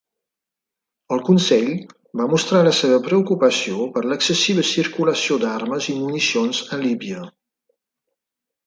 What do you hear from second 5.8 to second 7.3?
i municions a Líbia.